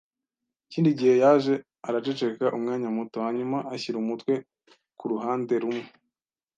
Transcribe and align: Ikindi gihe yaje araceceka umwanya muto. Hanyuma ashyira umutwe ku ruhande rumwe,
Ikindi 0.67 0.89
gihe 0.99 1.13
yaje 1.23 1.53
araceceka 1.87 2.45
umwanya 2.57 2.89
muto. 2.97 3.17
Hanyuma 3.25 3.57
ashyira 3.73 3.97
umutwe 3.99 4.33
ku 4.97 5.05
ruhande 5.11 5.53
rumwe, 5.63 5.83